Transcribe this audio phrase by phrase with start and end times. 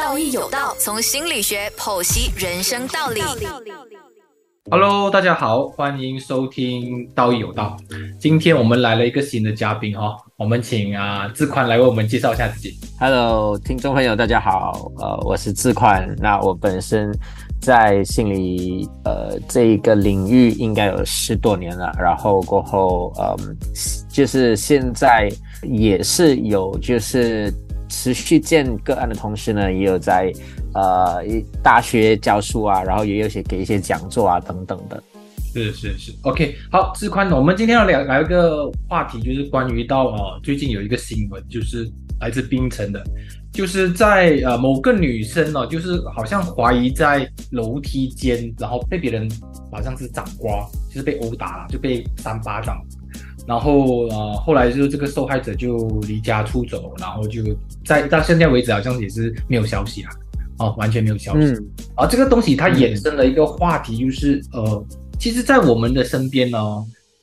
[0.00, 3.20] 道义有道，从心理学剖析人生道理。
[4.70, 7.76] Hello，大家好，欢迎收听《道义有道》。
[8.18, 12.78] 今天我们来了一个新的嘉宾哈、哦，我们请啊志宽来为我们介绍一下自己。
[12.98, 16.08] Hello，听众朋友，大家好，呃，我是志宽。
[16.18, 17.12] 那我本身
[17.60, 23.54] 在心理呃这一个领域应该有十多年了，然后过后嗯，
[24.08, 25.28] 就是现在
[25.62, 27.52] 也是有就是
[27.90, 30.32] 持续见个案的同时呢，也有在
[30.72, 31.22] 呃
[31.62, 35.02] 大学教书啊，然后也有些给一些讲座啊等等的。
[35.52, 41.90] 是是是，OK，好，志宽，我们今天要聊聊一个话题，就是关于到呃最近有一个新闻，就是
[42.20, 43.02] 来自槟城的，
[43.52, 49.28] 就是在呃某个女生哦，就是好像怀疑在楼梯间，然后被别人
[49.72, 52.80] 好像是掌掴，就是被殴打了，就被扇巴掌，
[53.50, 57.42] 然后呃后来就是这个受害者就离家出走，然后就
[57.84, 60.10] 在到现在为止好像也是没有消息啊，
[60.60, 61.46] 哦，完全没有消息。
[61.46, 64.86] 嗯啊，这个东西它衍生了一个话题，就是、呃，
[65.18, 66.58] 其实，在我们的身边呢，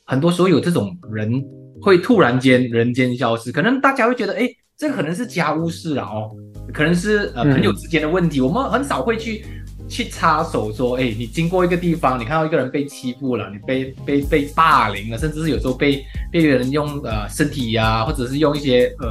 [0.03, 1.41] 很多时候有这种人
[1.81, 6.29] 会突然间人间消失，可能大家会觉得，哎，这个可能是家务事了哦，
[6.73, 9.45] 可能是呃嗯朋友之间的问题，我们很少会去
[9.89, 19.07] 去插手说，哎，你经过一个地方，你看到一个人被欺负了，你被被被霸凌了，甚至是有时候被被人用呃身体呀、或者是用一些呃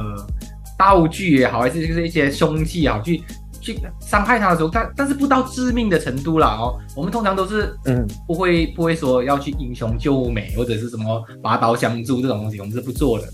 [0.77, 3.21] 道具也好，还是就是一些凶器也好去。
[3.59, 6.79] 去伤害他的时候，但但是不到致命的程度啦哦。
[6.95, 13.27] 我们通常都是嗯不会不会说要去英雄救美或者是什么拔刀相助这种东西，我们是不做的。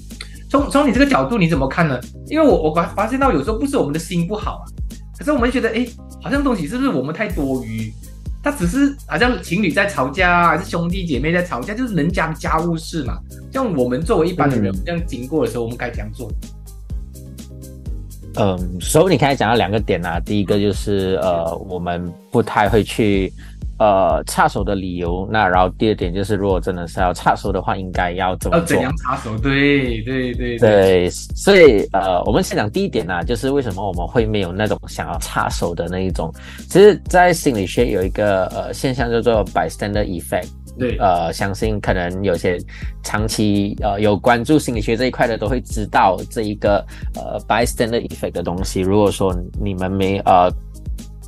[0.49, 1.99] 从从你这个角度你怎么看呢？
[2.27, 4.65] 因为我我发发现到有时候不是我们的心不好啊，
[5.17, 5.85] 可是我们觉得哎，
[6.21, 7.91] 好像东西是不是我们太多余？
[8.43, 13.17] 他只是好像情侣在吵架，还是兄弟姐妹在吵架，就是人家的家务事嘛。
[13.51, 16.29] 像我们作为一般的人，嗯这样经过的时候，我们该怎样做？
[18.35, 23.31] 嗯，所以你刚才讲到两个点啊，第一个就是呃，我们不太会去
[23.79, 28.81] 呃插手的理由，那然后第二点就是，如果真的是要插手的话，应该要怎么做要怎？
[28.81, 29.37] 样插手？
[29.39, 36.33] 对对对对，所以呃，我们先讲第一点啊，就是为什么我们会没有那种想要插手的那一种。
[36.69, 40.49] 其实，在心理学有一个呃现象叫做 bystander effect。
[40.75, 42.57] 对，呃，相信可能有些
[43.03, 46.83] 长期呃有关注心理学这一块的都会知道这一个
[47.13, 48.81] 呃 bystander effect 的东西。
[48.81, 50.51] 如果说你们没呃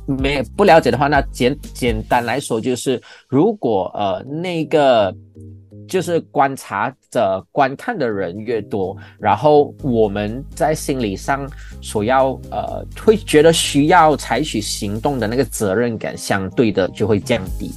[0.06, 5.14] 没不了解的话，那简简单来说就是，如果呃那个
[5.88, 11.48] 就是观察者观看的人越多，然后我们在心理上
[11.80, 17.70] 所要呃会觉得需要采取行动的那个责任感，相对的就会降低。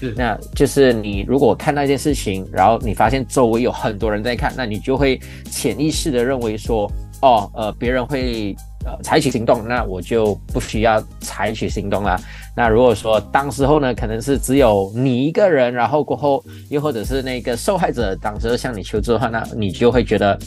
[0.00, 5.20] 是那就是你如果看到一件事情，然后你发现周围有很多人在看，那你就会
[5.50, 12.18] 潜意识的认为说，哦，呃，别人会呃采取行动，那我就不需要采取行动了。
[12.56, 20.38] 那如果说当时候呢，可能是只有你一个人，然后过后又或者是那个受害者当时向你求助的话，那你就会觉得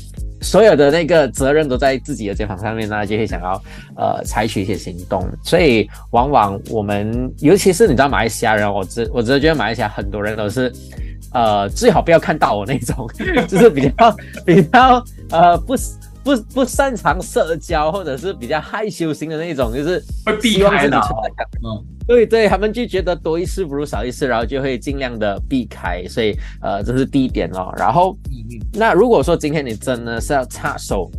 [0.41, 3.61] 所有的那个责任都在自己的肩膀上面，那就会想要
[3.95, 5.27] 呃采取一些行动。
[5.43, 10.71] 所以往往我们，尤其是你知道马来西亚人，我只我只是觉得马来西亚很多人都是。
[11.35, 13.09] 呃，最好不要看到我那种，
[13.49, 14.15] 就是比较
[14.45, 15.75] 比较呃不
[16.23, 27.73] 不不擅长社交，或者是比较害羞型的那种，就是会避开的存在感嗯，对对，他们就觉得多一事不如少一事，然后就会尽量的避开，所以呃，这是第一点哦。
[27.77, 28.17] 然后，
[28.73, 31.11] 那如果说今天你真的是要插手，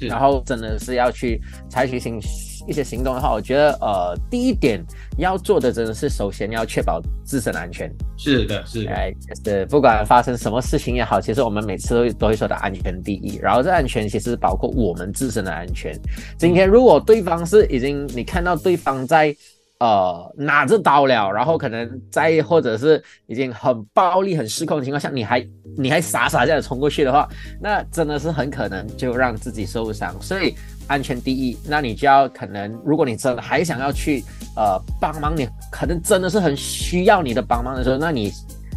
[0.00, 2.20] 然后真的是要去采取行
[2.66, 4.84] 一些行动的话，我觉得呃，第一点
[5.18, 7.90] 要做的真的是首先要确保自身安全。
[8.16, 13.36] 是的，是的，哎，就是不管发生什么事情也好，其实我们每次都会都会说的安全第一。
[13.38, 15.92] 然后这安全其实包括我们自身的安全。
[16.38, 19.34] 今天如果对方是已经你看到对方在
[19.78, 27.28] 呃拿着刀了，然后可能在或者是已经很暴力、很失控的情况下，你还你还傻傻这样冲过去的话，
[27.60, 30.14] 那真的是很可能就让自己受伤。
[30.22, 30.54] 所以
[30.86, 34.22] 安全第一，那你就要可能，如果你真的还想要去
[34.56, 38.30] 呃帮忙你，可能真的是很需要你的帮忙的时候，那你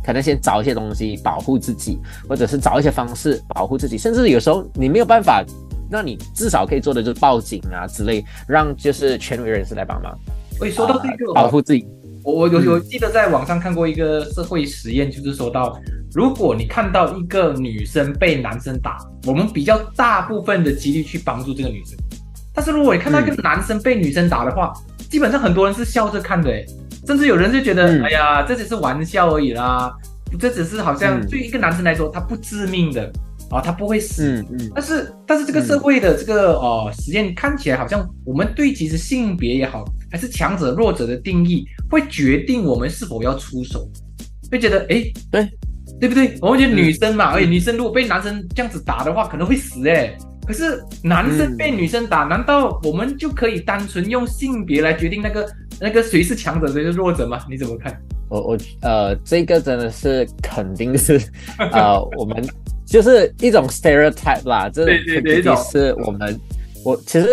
[0.03, 5.43] 可能先找一些东西保护自己，或者是找一些方式保护自己，甚至有时候你没有办法，
[5.89, 10.17] 那你至少可以做的就是报警啊之类，让就是权威人士来帮忙。
[10.59, 11.87] 喂，说到这个、呃保护自己，
[12.29, 15.79] 我我有有记得在网上看过一个社会实验，就是说到，
[16.13, 21.97] 如果你看到一个女生被男生打，我们比较大部分的几率去帮助这个女生。
[22.53, 24.71] 但是如果你看到一个男生被女生打的话，
[25.09, 26.65] 基本上很多人是笑着看的，诶，
[27.07, 29.91] 甚至有人就觉得，嗯哎呀，这只是玩笑而已啦，
[30.39, 33.11] 这只是好像嗯对一个男生来说，他不致命的。
[33.49, 34.43] 啊，他不会死。
[34.49, 43.89] 嗯嗯，但是但是这个社会的这个呃实验看起来好像我们对其实性别也好，还是强者弱者的定义，会决定我们是否要出手，
[44.51, 45.49] 会觉得哎对
[45.99, 46.37] 对不对？
[46.41, 50.15] 我们觉得女生嘛，哎、女生如果被男生这样子打的话，可能会死哎。
[50.47, 55.47] 可是男生被女生打，难道我们就可以单纯用性别来决定那个
[55.79, 57.45] 那个谁是强者谁是弱者吗？
[57.49, 58.01] 你怎么看？
[58.29, 61.19] 我我呃，这个真的是肯定是
[61.71, 62.43] 呃，我们
[62.85, 66.39] 就是一种 stereotype 啦，这肯定是我们
[66.85, 67.27] 我其实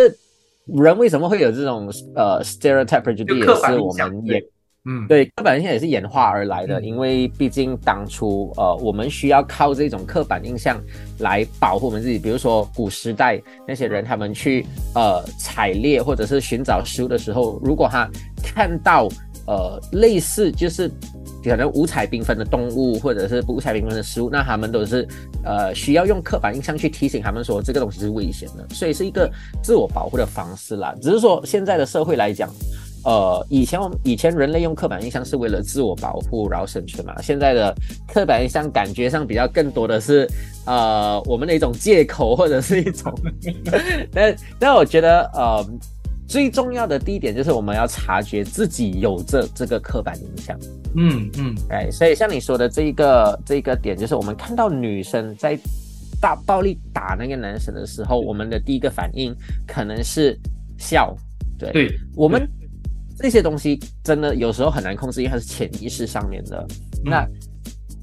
[0.66, 4.43] 人为什么会有这种呃 stereotype prejudice 也是我们也
[4.88, 10.81] 嗯，对，刻板印象也是演化而来的，嗯因为毕竟当初呃，我们需要靠这种刻板印象
[11.19, 12.20] 来保护我们自己。
[12.20, 14.64] 比如说古时代那些人，他们去
[14.94, 18.08] 呃采猎或者是寻找食物的时候，如果他
[18.44, 19.08] 看到
[19.46, 20.90] 呃类似就是
[21.43, 25.06] 可能五彩缤纷的动物或者是五彩缤纷的食物，那他们都是
[25.44, 29.31] 呃需要用刻板印象去提醒他们说这个东西是危险的，所以是一个
[29.62, 30.94] 自我保护的方式啦。
[31.00, 32.50] 只是说现在的社会来讲。
[33.04, 37.14] 呃，以前我们以前人类用刻板印象是为了自我保护，然后生存嘛。
[37.22, 37.72] 现在的
[38.12, 40.28] 刻板印象感觉上比较更多的是，
[40.64, 43.14] 呃，我们的一种借口或者是一种，
[44.12, 45.64] 但但我觉得，呃，
[46.26, 50.58] 最重要的第一点就是我们要察觉自己有着这个刻板印象。
[50.96, 55.58] 嗯嗯哎，所以像你说的这一个这一个点，就是我们看到女生在
[56.20, 59.34] 大暴力打那个男生的时候，我们的第一个反应
[59.67, 60.38] 可能是
[60.78, 61.17] 笑，
[61.58, 62.49] 对，对，我们
[63.19, 66.67] 这些东西真的有时候很难控制，因为它是潜意识上面的。
[67.05, 67.29] 嗯那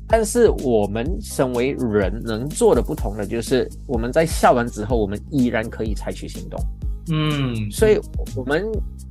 [0.08, 6.60] 但是我们身为人能做的不同的，就是我们在笑完之后，我们依然可以采取行动。
[7.12, 8.00] 嗯，所以
[8.36, 8.66] 我们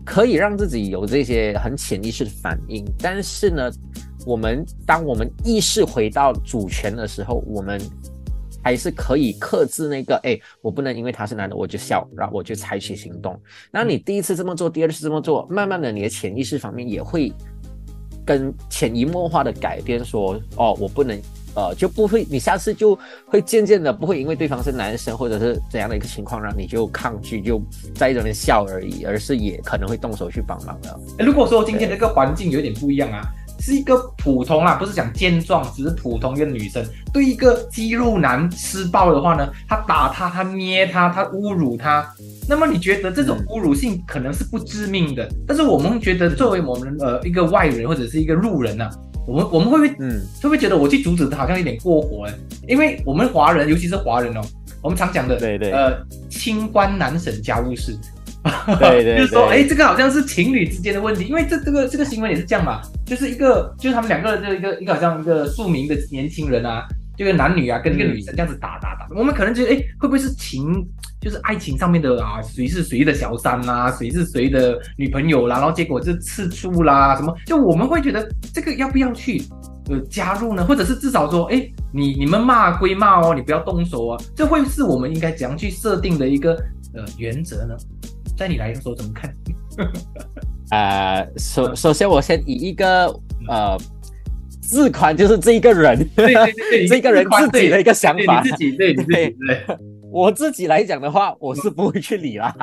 [0.04, 3.70] 可以让自己有这些很潜意识的反应，但是呢，
[4.24, 7.80] 我们当我们意识回到主权的时候，我们
[8.64, 13.38] 还是可以克制那个，哎，我不能因为他是男的我就笑，然后我就采取行动。
[13.70, 17.30] 那你第一次这么做，第二次这么做，慢慢的你的潜意识方面也会
[18.24, 21.20] 跟潜移默化的改变说，哦，我不能。
[21.54, 27.62] 呃，就不会，你下次就会渐渐的不会因为对方是男生或者是怎样的一个情况，让你就抗拒，就
[27.94, 31.00] 在这边笑而已，而是也可能会动手去帮忙了。
[31.18, 33.22] 诶如果说今天这个环境有点不一样啊，
[33.60, 42.12] 是一个普通啊，不是讲健壮，只是普通一个女生对一个肌肉男施暴的话呢，他打他，他捏他，他侮辱他，
[42.48, 48.88] 那么你觉得这种侮辱性可能是不致命的，但是我们觉得作为我们呃一个外人或者是一个路人呢、
[49.26, 52.34] 我们我们会不会嗯，会不会觉得我去阻止他好像有点过火哎？
[52.68, 54.40] 因为我们华人，尤其是华人哦，
[54.82, 55.70] 我们常讲的，对对。
[55.70, 57.96] 呃，清官难审家务事，
[58.78, 59.62] 对 对就是说，对。
[59.62, 66.86] 哎，这个好像是情侣之间的问题，因为这这个这个新闻也是这样嘛，就是一个就是他们两个这一个一个好像一个庶民的年轻人啊，
[67.24, 70.84] 这个男女啊跟一个女生这样子打打打，我们可能觉得，哎，会不会是情？
[71.20, 77.32] 就是爱情上面的啊，谁是谁的小三啦、谁是谁的女朋友啦，然后结果就吃醋啦，什么？
[77.46, 79.40] 就我们会觉得这个要不要去
[79.88, 80.66] 呃加入呢？
[80.66, 86.54] 或者是至少说，哎，你你们骂归骂哦，你不要动手啊，这会是我们应该怎样去设定的一个
[86.92, 87.76] 呃原则呢？
[88.36, 89.32] 在你来说怎么看？
[90.72, 93.06] 呃，首首先我先以一个
[93.46, 93.78] 呃
[94.72, 98.40] 自款，就是这一个人，对对对对， 这个人自己的一个想法。
[98.42, 99.36] 你自己对你自己对。
[100.10, 102.54] 我自己来讲的话，我是不会去理啦，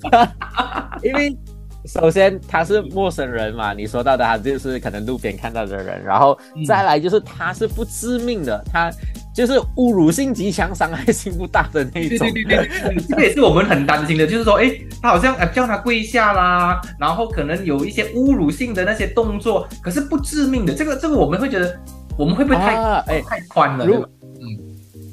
[1.02, 1.36] 因为
[1.84, 8.90] 首先他是陌生人嘛，你说到的他就是可能路边看到的人，然后再来就是他是不致命的，他
[9.38, 12.28] 就是侮辱性极强、伤害性不大的那一种。
[12.32, 14.68] 对对对对对，这个也是我们很担心的，就是说，哎，
[15.00, 21.78] 他好像呃叫他跪下啦，然后可能有一些侮辱性的那些动作，可是不致命的，这个这个我们会觉得，
[22.18, 23.86] 我们会不会太、啊哎太宽了？
[23.86, 24.04] 如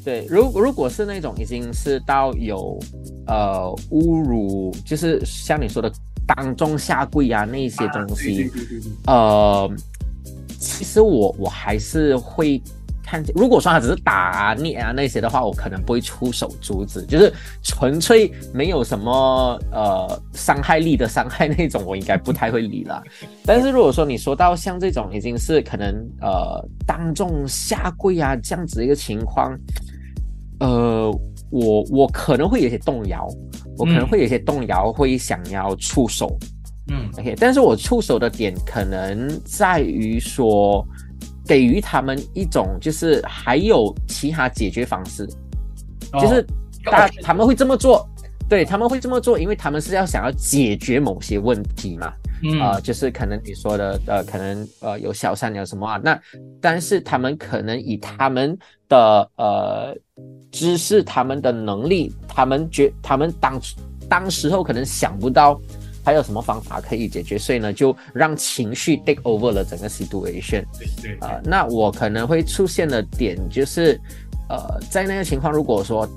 [0.04, 2.80] 对如如果是那种已经是到有
[3.28, 5.92] 呃侮辱，就是像你说的
[6.26, 9.72] 当众下跪啊那些东西，对对对对对呃，
[10.58, 12.60] 其实我我还是会
[13.06, 17.32] 看见，如果说他只是打啊、捏啊那些的话，我可能不会出手阻止，就是
[17.62, 23.04] 纯粹没有什么呃伤害力的伤害那种，我应该不太会理啦。
[23.46, 29.56] 但是如果说你说到像这种已经是可能呃当众下跪啊这样子一个情况，
[30.60, 31.12] 呃，
[31.52, 33.28] 我我可能会有些动摇，
[33.78, 36.36] 我可能嗯会有些动摇，会想要出手。
[36.88, 40.88] 嗯 OK，但是我出手的点可能在于说，
[41.48, 45.28] 给予他们一种就是还有其他解决方式，
[46.20, 46.42] 就是
[46.86, 48.08] 哦大他们会这么做，
[48.50, 52.14] 对他们会这么做，因为他们是要想要解决某些问题嘛。
[52.44, 52.60] 嗯。
[52.60, 56.20] 呃，就是可能你说的呃，可能呃有小三有什么啊，那
[56.62, 59.96] 但是他们可能以他们的呃
[60.52, 63.60] 知识、他们的能力，他们觉他们当
[64.10, 65.60] 当时候可能想不到
[66.06, 70.64] 还有什么方法可以解决，所以呢，就让情绪 take over 了整个 situation。
[70.78, 74.00] 对对呃，那我可能会出现的点就是，
[74.48, 76.08] 呃，在那个情况，如果说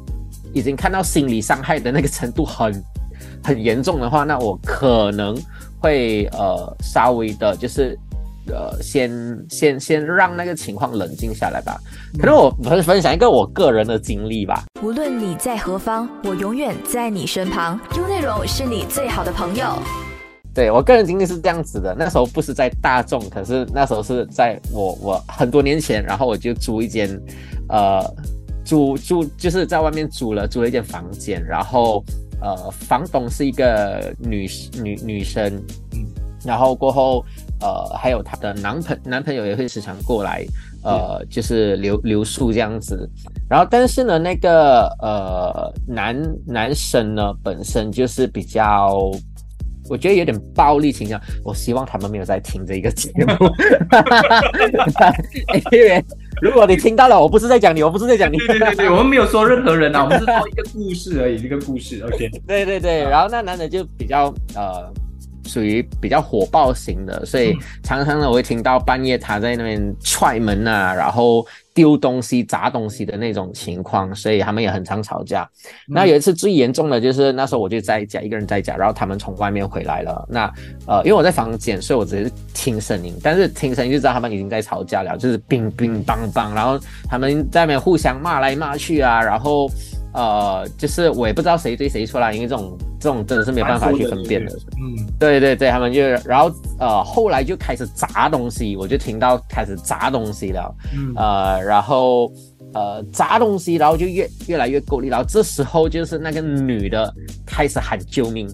[0.52, 2.85] 已经看到心理伤害的那个程度很
[3.42, 5.35] 很严重的话，那我可能
[5.80, 7.99] 会呃稍微的，就是
[8.48, 9.10] 呃先
[9.48, 11.78] 先先让那个情况冷静下来吧。
[12.18, 14.64] 可能我分分享一个我个人的经历吧。
[14.82, 17.78] 无论你在何方，我永远在你身旁。
[17.96, 19.78] 优内容是你最好的朋友。
[20.54, 27.08] 对我个人经历是这样子的，那时候不是在大众，可是那时候是在我我很多年前，然后我就租一间，
[27.68, 28.02] 呃，
[28.64, 32.02] 租租就是在外面租了租了一间房间，然后
[32.40, 34.48] 呃，房东是一个女
[34.82, 35.54] 女女生，
[35.92, 36.04] 嗯
[36.44, 37.24] 然后过后
[37.60, 40.44] 呃，还有她的男朋男朋友也会时常过来，
[40.82, 43.08] 呃，就是留留宿这样子。
[43.48, 49.10] 然后但是呢，那个呃男男生呢本身就是比较。
[49.90, 53.24] 我觉得有点暴力倾向，我希望他们没有在听这个节目，
[55.72, 56.04] 因为
[56.42, 62.02] 如果你听到了，我不是在讲你，我不是在讲你，对对对对，我们没有说任何人啊，我们是说一个故事而已，一个故事。
[62.02, 64.92] OK， 对对对，然后那男的就比较呃，
[65.48, 75.48] 属于比较火爆型的，所以常常呢我会听到半夜他在那边踹门啊，然后丢东西、砸东西的那种情况，所以他们也很常吵架。
[75.86, 80.26] 那有一次最严重的就是那时候我就在家一个人在家，然后他们从外面回来了。
[80.28, 80.52] 那
[80.86, 86.78] 呃，因为我在房间，所以我只是听声音，但是听声音就知道他们已经在吵架了，就是乒乒乓乓，然后
[87.08, 89.70] 他们在那边互相骂来骂去啊，然后
[90.18, 94.52] 呃，就是我也不知道谁对谁错啦，因为这种这种真的是没办法去分辨的。
[94.76, 102.32] 嗯，对对对，他们就然后呃后来就开始砸东西，我就听到开始砸东西了，嗯呃，然后
[102.75, 107.14] 呃砸东西，然后就越越来越够力，然后这时候就是那个女的
[107.46, 108.48] 开始喊救命。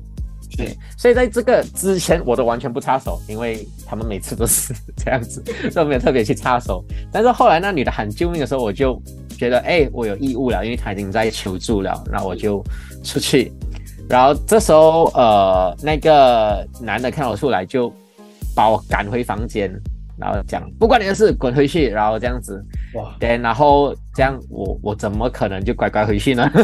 [0.57, 5.43] 对，所以在这个之前我都完全不插手，因为他们每次都是 这样子，
[5.73, 6.85] 所以我没有特别去插手。
[7.11, 9.03] 但是后来那女的喊救命的时候，我就
[9.35, 12.65] 觉得，哎，我有义务了，因为他已经在求助了，那我就
[13.03, 13.53] 出去。
[14.09, 17.93] 然后这时候，呃，那个男的看我出来，就
[18.55, 19.73] 把我赶回房间，
[20.19, 22.63] 然后讲不关你的事，滚回去，然后这样子。
[22.95, 26.49] 哇，对，然后这样我我怎么可能就乖乖回去呢？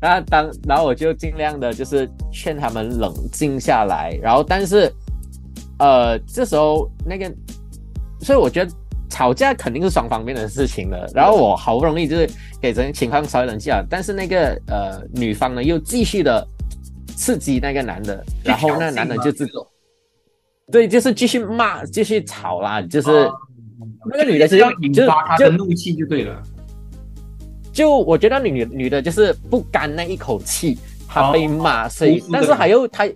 [0.00, 4.90] 然后当然后我就尽量的就是劝他们冷静下来，然后但是
[5.78, 7.30] 呃这时候那个，
[8.22, 8.70] 所以我觉得
[9.08, 11.06] 吵架肯定是双方面的事情了。
[11.14, 12.28] 然后我好不容易就是
[12.60, 16.46] 给人情况稍微冷静了，但是那个呃女方呢又继续的
[17.16, 19.46] 刺激那个男的，然后那男的就自
[20.70, 23.32] 对，就是继续骂，继续吵啦，就是、哦
[24.06, 26.42] 那个女的是要引就发他就的怒气就对了。
[27.72, 33.08] 就我觉得女女的就是不甘那一口气，她被骂，所以但是还有她，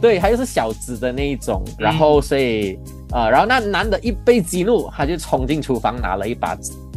[0.00, 2.78] 对，她又是小资的那一种，然后所以
[3.12, 6.56] 呃，然后那男的一被激怒，他就冲进厨房拿了一把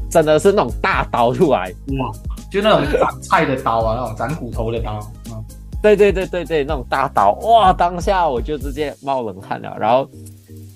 [0.09, 2.11] 真的是那种大刀出来，哇，
[2.51, 4.99] 就那种斩菜的刀啊， 那种斩骨头的刀。
[5.31, 5.45] 嗯
[5.81, 7.71] 对对对对对，那种大刀，哇！
[7.71, 9.77] 当下我就直接冒冷汗了。
[9.79, 10.05] 然后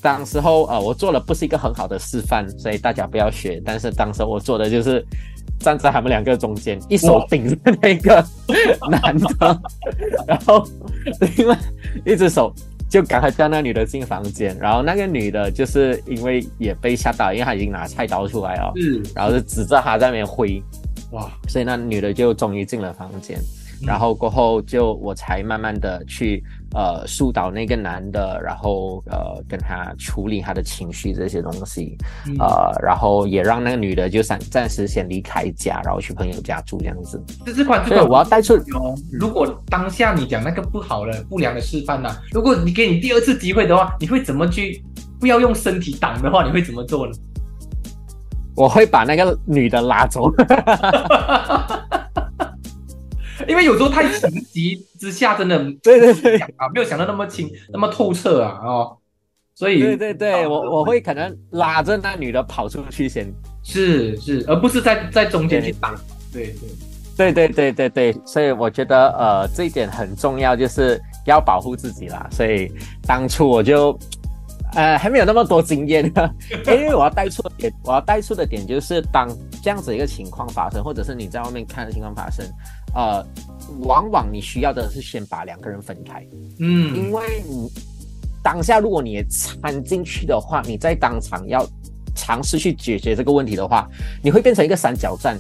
[0.02, 3.62] 当时候呃，我做的不是一个很好的示范，所以大家不要学。
[3.66, 5.06] 但是当时我做的就是
[5.60, 8.26] 站在他们两个中间，一手顶着那个
[8.90, 9.62] 男的，
[10.26, 10.66] 然后
[11.36, 11.58] 另外
[12.06, 12.56] 一只手
[12.94, 14.56] 就赶快叫那女的进房间。
[14.60, 20.62] 然后那个女的就是因为也被吓到，因为她已经拿菜刀出来了，嗯然后就指着她在那边挥。
[21.10, 23.40] 哇，所以那女的就终于进了房间，
[23.82, 26.44] 嗯然后过后就我才慢慢的去
[26.74, 37.24] 呃疏导那个男的，然后呃跟他处理他的情绪这些东西，嗯呃，然后也让那个女的就暂暂时先离开家，然后去朋友家住这样子。
[37.46, 38.96] 这这款这所以我要带出哦。
[39.12, 44.84] 如果当下你讲那个不好的不良的示范呢、如果你给你第二次机会的话，你会怎么去？
[45.20, 47.14] 不要用身体挡的话，你会怎么做呢？
[48.58, 50.30] 我会把那个女的拉走，
[53.48, 58.98] 因为有时候太情急之下，真的对对对啊，没有想到那么清那么透彻啊哦，
[59.56, 63.32] 所以对对对，我我会可能拉着那女的跑出去先。
[63.64, 65.96] 是是，而不是在在中间去挡。
[66.34, 66.54] 对
[67.16, 72.28] 对，对对对对对，所以我觉得呃这一点很重要，就是要保护自己啦。
[72.30, 72.70] 所以
[73.08, 73.98] 当初我就
[74.74, 76.04] 呃还没有那么多经验，
[76.68, 79.30] 因为我要带出的点，我要带出的点就是当
[79.64, 82.46] 这样子一个情况发生，或者是你在外面看的情况发生，
[82.94, 83.26] 呃，
[83.82, 86.26] 往往你需要的是先把两个人分开，
[86.60, 87.70] 嗯，因为你
[88.44, 91.66] 当下如果你也掺进去的话，你在当场要
[92.16, 93.90] 尝试去解决这个问题的话，
[94.22, 95.38] 你会变成一个三角战，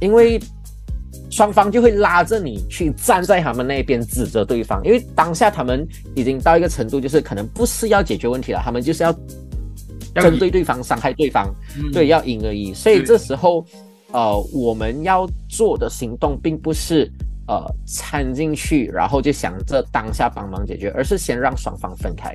[0.00, 0.40] 因为
[1.30, 5.84] 双方就会拉着你去站在他们那边指责对方，因为当下他们
[6.14, 9.10] 已经到一个程度，就是可能不是要解决问题了，他们就是要
[10.14, 11.90] 要针对对方、伤害对方，嗯。
[11.90, 12.72] 对，要赢而已。
[12.72, 13.66] 所以这时候，
[14.14, 17.10] 呃，我们要做的行动并不是
[17.48, 22.32] 呃掺进去，然后就想着当下帮忙解决，而是先让双方分开。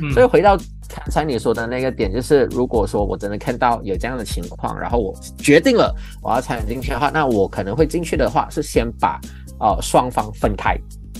[0.00, 0.56] 嗯所以回到
[0.88, 9.20] 刚才你说的那个点，就是如果说我真的看到有这样的情况，然后我决定了我要参与进去的话，那我可能会进去的话是先把
[9.60, 10.74] 呃双方分开。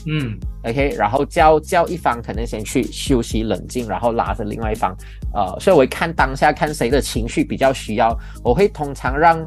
[0.07, 4.97] 嗯 OK，然后叫叫一方可能先去休息冷静，然后拉着另外一方，
[5.35, 9.39] 呃，所以我会看当下看谁的情绪比较需要，我会通常让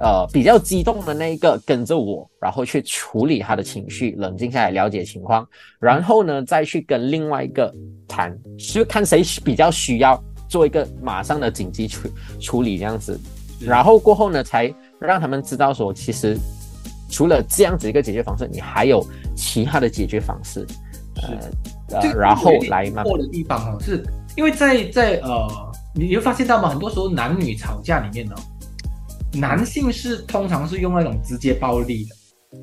[0.00, 5.46] 呃比较激动的那一个跟着我，然后去处理他的情绪，冷静下来了解情况，
[5.78, 7.72] 然后呢再去跟另外一个
[8.08, 12.08] 谈，就看谁比较需要做一个马上的紧急处
[12.40, 13.20] 处理这样子，
[13.60, 16.36] 然后过后呢才让他们知道说其实。
[17.12, 19.04] 除了这样子一个解决方式，你还有
[19.34, 20.64] 其他的解决方式，
[21.90, 24.00] 呃，呃然后来慢慢错的地方哦，是
[24.36, 26.68] 因为在在呃，你你会发现到吗？
[26.68, 28.36] 很多时候男女吵架里面呢、
[29.32, 32.14] 男性是通常是用那种直接暴力的，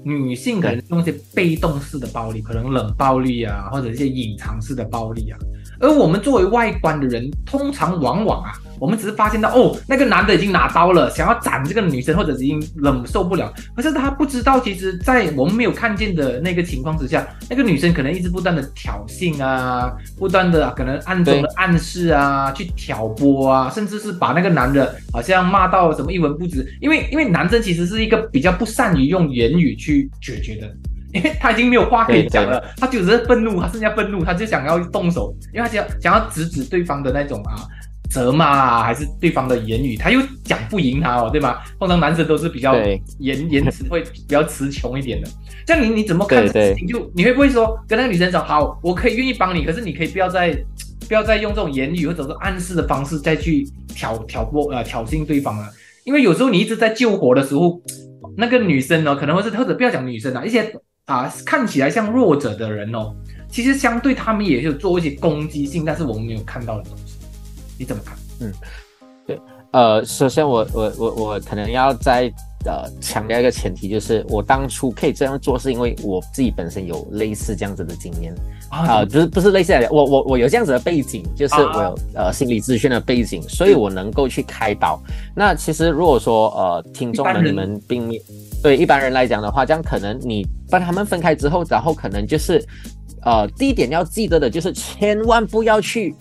[0.04, 5.40] 女性可能用一些被动式的暴力，可能冷暴力啊，或者一些隐藏式的暴力啊。
[5.80, 26.66] 而我们作为外观的人，通常往往啊，我们只是发现到哦，那个男的已经拿刀了，想要斩这个女生，或者已经忍受不了，可是他不知道，其实，在我们没有看见的那个情况之下，那个女生可能一直不断的挑衅啊，不断的可能暗中的暗示啊，去挑拨啊，甚至是把那个男的好像骂到什么一文不值。
[26.82, 30.68] 因为因为男生其实是一个比较不善于用言语去解决的。
[31.14, 37.56] 因为他已经没有话可以讲了，他就只是愤怒，他剩下愤怒，他就想要动手，因为他想想要直指对方的那种啊
[38.10, 41.58] 责骂啊，还是对方的言语，他又讲不赢他哦，对吗？
[41.80, 42.76] 通常男生都是比较
[43.20, 45.30] 言言辞会比较词穷一点的。
[45.66, 46.88] 这样你你怎么看对对这事情？
[46.88, 50.58] 就你会不会说跟那个女生讲好，我可以愿意帮你，可是你可以不要再
[51.08, 55.70] 不要再用这种言语或者是暗示的方式再去挑挑拨呃挑衅对方了，
[56.06, 57.82] 因为有时候你一直在救火的时候，
[58.38, 60.74] 那个女生呢可能会是或者不要讲女生啊，一些
[61.08, 63.14] 啊看起来像弱者的人哦，
[63.50, 67.18] 其实相对他们也有做一些攻击性，但是我们没有看到的东西，
[67.78, 68.18] 你怎么看？
[68.42, 68.54] 嗯，
[69.26, 69.40] 对
[69.72, 72.32] 呃，首先我我我我可能要再
[72.66, 78.36] 呃强调一个前提，就是我当初可以这样做，是因为我自己本身有类似这样子的经验
[78.70, 85.02] 啊、啊，不是不是类似的，我我我有这样子的背景，就是啊我有呃心理咨询的背景，所以我能够去开导。
[85.36, 88.22] 那其实如果说呃听众们你们并没
[88.62, 92.62] 对一般人来讲的话，这样可能你把他们分开之后，然后可能就是
[93.24, 96.14] 呃第一点要记得的就是千万不要去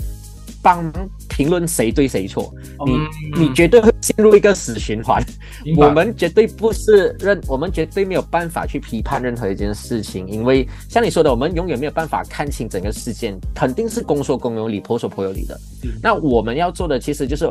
[0.66, 2.52] 帮忙评论谁对谁错，
[2.84, 5.24] 你嗯你绝对会陷入一个死循环。
[5.76, 15.56] 我们绝对不是任，我们绝对没有办法去批判任何一件事情，因为像你说的，我们永远没有办法看清整个事件，肯定是公说公有理，婆说婆有理的。
[15.84, 17.44] 嗯那我们要做的其实就是，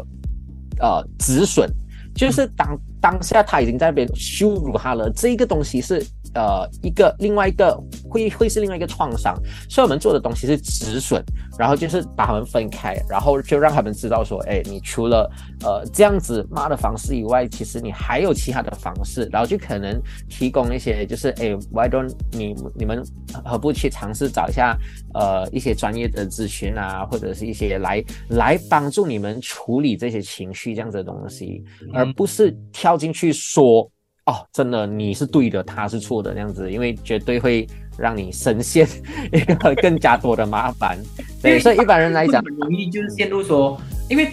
[0.82, 1.70] 呃，止损，
[2.14, 9.40] 就是当当下他已经在那边羞辱他了，这个东西是呃一个另外一个会会是另外一个创伤，
[9.70, 11.24] 所以我们做的东西是止损，
[11.56, 23.06] 然后就是把他们分开，然后就让他们知道说，哎，你除了呃这样子骂的方式以外，其实你还有其他的方式，然后就可能提供一些就是，哎，why don't 你你们
[23.44, 24.76] 何不去尝试找一下
[25.14, 31.64] 呃一些专业的咨询啊，或者是一些来来帮助你们处理这些情绪这样子的东西，
[31.94, 33.90] 而不是挑跳进去说。
[34.26, 38.88] 哦，真的你是对的，他是错的这样子，因为绝对会让你深陷
[39.32, 40.98] 一个更加多的麻烦。
[41.44, 43.80] 对，所以一般人来讲，很容易就是陷入说，
[44.10, 44.32] 因为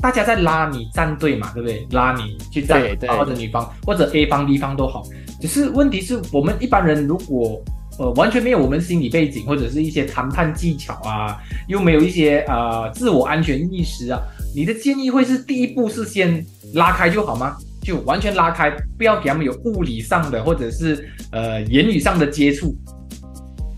[0.00, 1.86] 大家在拉你站队嘛，对不对？
[1.90, 5.02] 拉你去站或者女方或者 A 方 B 方都好，
[5.38, 7.62] 只是问题是我们一般人如果
[7.98, 11.36] 呃完全没有我们心理背景或者是一些谈判技巧啊，
[11.68, 14.18] 又没有一些呃自我安全意识啊，
[14.54, 16.42] 你的建议会是第一步是先
[16.72, 17.54] 拉开就好吗？
[17.86, 18.68] 就完全拉开，
[18.98, 22.74] 不要给他们有物理上的或者是呃言语上的接触，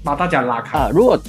[0.03, 0.79] 把大家拉开。
[0.79, 1.21] 啊、如果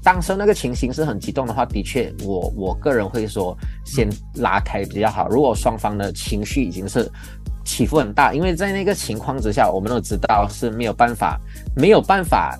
[0.00, 5.28] 当时那个情形是很激动的话，的确，我我个人会说先拉开比较好。
[5.28, 7.10] 如果双方的情绪已经是
[7.64, 11.40] 起伏很大，因为在那个情况之下，我们都知道是没有办法
[11.74, 12.56] 没有办法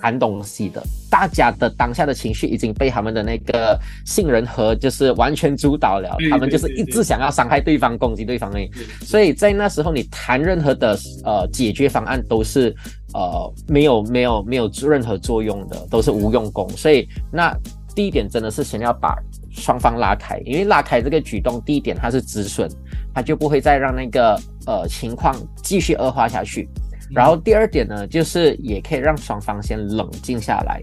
[0.00, 8.70] 谈东西的，大家的当下的情绪已经被他们的那个杏仁核就是完全主导了，他们就是一直想要伤害对方、攻击对方诶。
[9.02, 12.74] 所以在那时候，你谈任何的呃解决方案都是
[13.12, 16.68] 呃没有没有没有任何作用的，都是无用功。
[16.70, 17.54] 所以那
[17.94, 19.16] 第一点真的是先要把
[19.50, 22.70] 双方拉开，因为拉开这个举动，第一点它是止损，
[23.12, 26.68] 它就不会再让那个呃情况继续恶化下去。
[27.14, 30.80] 然后第二点呢，就是也可以让双方先冷静下来，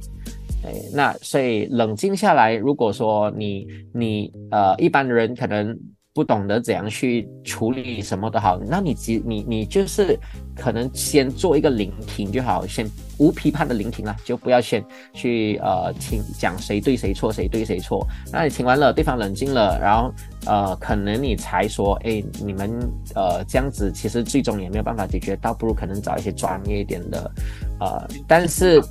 [0.64, 5.78] 哎，那所以冷静下来，如果说你你呃一般人可能。
[6.18, 10.18] 不懂得怎样去处理什么都好，那你只你你就是
[10.56, 18.04] 可能先做一个聆听就好，先无批判的聆听啦，就不要先去呃听讲谁对谁错，谁对谁错。
[18.32, 20.12] 那你听完了，对方冷静了，然后
[20.48, 22.68] 呃可能你才说，哎，你们
[23.14, 27.32] 呃这样子其实最终也没有办法解决，倒不如可能找一些专业一点的，
[27.80, 28.82] 呃，但是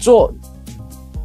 [0.00, 0.34] 做。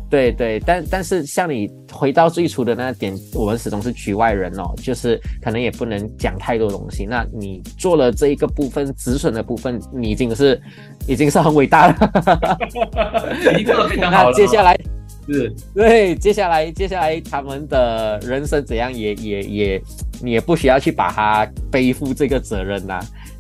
[0.10, 7.06] 对对，但但是像你回到最初的那点，我们始终是局外人哦，就是可能也不能讲太多东西。
[7.06, 10.62] 那你做了这一个部分止损的部分，你已经是
[11.08, 11.96] 已经是很伟大了。
[14.00, 14.80] 那接下来
[15.28, 19.82] 是， 对，接下来接下来他们的人生怎样，也也也
[20.22, 23.00] 你也不需要去把它背负这个责任呐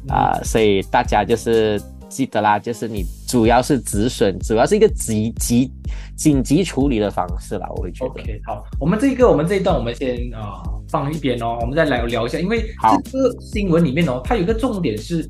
[0.09, 1.81] 啊，所以大家就是。
[2.09, 5.71] 记得啦，就是你主要是止损，主要是一个急急
[6.15, 8.11] 紧急处理的方式啦，我会觉得。
[8.11, 15.29] OK，好，我们这一个，我们这一段，我们先啊放一边哦，我们再来聊一下，因为这个新闻里面哦，它有一个重点是，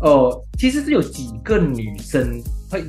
[0.00, 2.40] 呃，其实是有几个女生，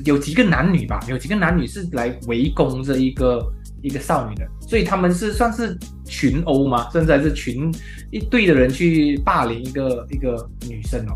[0.05, 3.41] 有几个男女吧，有几个男女是来围攻这一个
[3.81, 6.89] 一个少女的，所以他们是算是群殴吗？
[6.91, 7.73] 甚至还是群
[8.11, 11.15] 一队的人去霸凌一个一个女生哦。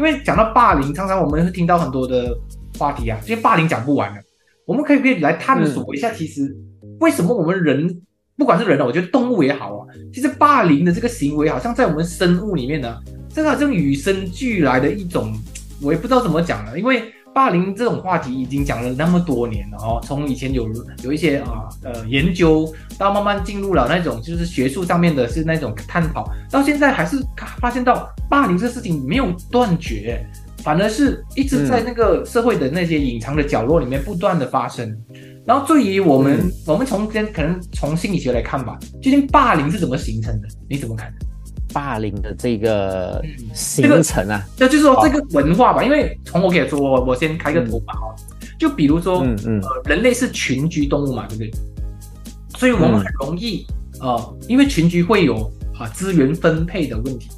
[0.00, 2.34] 因为讲到霸凌，常常我们会听到很多的
[2.78, 4.22] 话题啊，这些霸凌讲不完的。
[4.66, 6.56] 我们可以可以来探索一下，其实
[7.00, 8.00] 为什么我们人，
[8.38, 15.38] 不管是人哦，我觉得动物也好啊，其实霸凌的这个行为，好像在我们生物里面呢，这个好像与生俱来的一种，
[15.82, 17.12] 我也不知道怎么讲了，因为。
[17.32, 20.68] 霸凌这种话题已经讲了那么多年了哦，从以前有
[21.04, 27.16] 有一些啊呃研究，到慢慢进入了那种就是学术上面的是那种探讨，到现在还是
[27.60, 30.26] 发现到霸凌这事情没有断绝，
[30.58, 34.96] 反而是一直在那个社会的那些隐藏的角落里面不断的发生。
[35.46, 40.48] 然后对于我们，我们从先可能从心理学来看吧，究竟霸凌是怎么形成的？
[40.68, 41.12] 你怎么看？
[41.72, 43.22] 霸凌的这个
[43.54, 45.82] 形成啊，那就是说这个文化吧。
[45.82, 48.14] 因为从我可以说，我我先开个头吧哈。
[48.58, 51.50] 就比如说，嗯嗯，人类是群居动物嘛，对不对？
[52.58, 53.66] 所以我们很容易
[54.00, 57.30] 呃，因为群居会有啊资源分配的问题。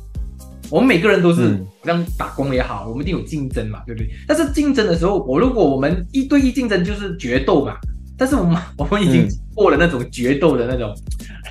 [0.69, 4.11] 我们每个人都是像打工也好，我们一定有竞争嘛，对不对？
[4.27, 7.77] 但是竞争的时候，我如果我们一对一竞争就是决斗嘛。
[8.19, 10.95] 但是我们 我们已经过了那种决斗的那种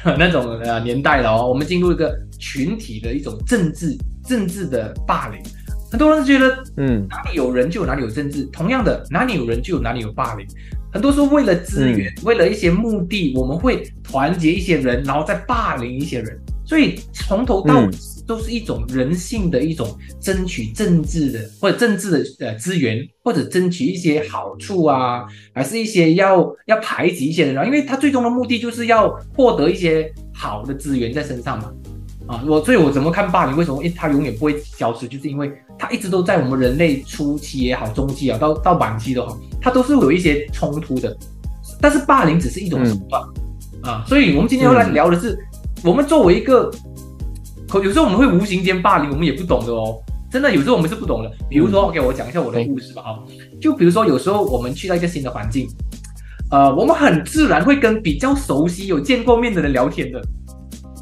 [0.18, 5.40] 那种呃年代了哦，我们进入一个群体的一种政治政治的霸凌，
[5.92, 7.06] 很多人觉得嗯。
[7.10, 10.46] 哪里有人就有哪里有政治，同样的哪里有人就有哪里有霸凌，
[10.92, 16.40] 很多时候为了资源，为了一些目的，我们会团结一些人，然后再霸凌一些人，
[16.71, 17.89] 所以从头到尾。
[18.27, 19.86] 都是一种人性的一种
[20.21, 31.73] 争取政治的或者政治的呃资源，或者争取一些好处啊，还是一些要要排挤一些人啊，因为他最终的目的就是要获得一些好的资源在身上嘛。
[32.27, 33.57] 啊，我所以，我怎么看霸凌？
[33.57, 33.84] 为什么？
[33.84, 41.17] 因为它永远不会消失，就是因为它一直都在我们人类初期也好，中期啊，到到晚期都好，它都是有一些冲突的。
[41.81, 43.21] 但是霸凌只是一种手段
[43.81, 45.38] 啊，所以我们今天要来聊的是，
[45.84, 46.72] 我们作为一个。
[47.70, 49.98] 可有时候我们会无形间霸凌，我们也不懂的哦。
[50.30, 51.32] 真的，有时候我们是不懂的。
[51.50, 53.02] 比如说，OK，我讲一下我的故事吧。
[53.02, 53.20] 啊，
[53.62, 55.70] 就比如说，有时候我们去到一个新的环境，
[56.50, 60.22] 呃，我们很自然会跟比较熟悉、有见过面的人聊天的。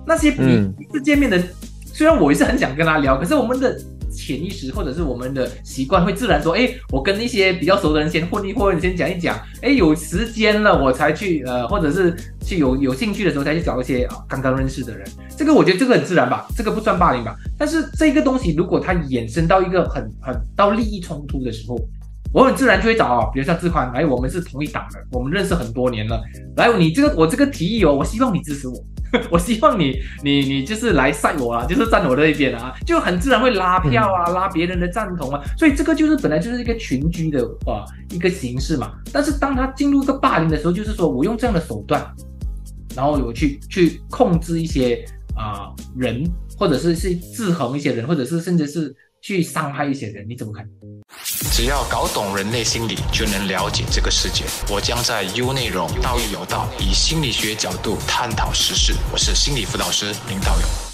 [0.06, 1.42] 那些第一次见面的，
[1.86, 3.76] 虽然我也是很想跟他聊，可是我们的。
[4.10, 15.08] 潜意识或者是我们的习惯会自然说，哎，我跟一些比较熟的人先混一混，先讲一讲，哎，有时间了我才去，呃，或者是去有有兴趣的时候才去找一些啊刚刚认识的人。
[15.38, 17.36] 这个我觉得这个很自然吧，这个不算霸凌吧。
[17.58, 21.80] 但是这个东西如果它衍生到一个很很到利益冲突的时候，
[22.34, 26.22] 我很自然就会找，比如像志宽，哎，我们是同一党的，我们认识很多年了，
[26.58, 28.76] 来，你这个我这个提议哦，我希望你支持我。
[29.32, 38.92] 我希望你你你就是来晒我啊，就是站我这一边啊，就很自然会拉票啊，拉别人的赞同啊，所以这个就是本来就是一个群居的啊一个形式嘛。
[39.12, 42.06] 但是当他进入一个霸凌的时候，就是说我用这样的手段，
[42.96, 45.04] 然后我去去控制一些
[45.36, 46.24] 啊人，
[46.56, 50.68] 或者是去制衡一些人，或者是甚至是去伤害一些人，你怎么看？
[51.52, 54.46] 只要搞懂人类心理，就能了解这个世界。
[54.70, 58.94] 我将在 U 内容道义有道，以心理学角度探讨时事。
[59.12, 60.89] 我是心理辅导师林道勇。